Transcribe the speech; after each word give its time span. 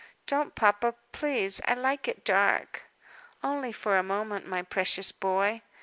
"Don't, 0.25 0.55
papa, 0.55 0.95
please. 1.11 1.61
I 1.67 1.75
like 1.75 2.07
it 2.07 2.25
dark." 2.25 2.85
"Only 3.43 3.71
for 3.71 3.99
a 3.99 4.01
moment, 4.01 4.47
my 4.47 4.63
precious 4.63 5.11
boy." 5.11 5.61